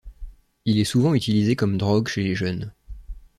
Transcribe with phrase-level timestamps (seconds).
[0.65, 2.73] Il est souvent utilisé comme drogue chez les jeunes.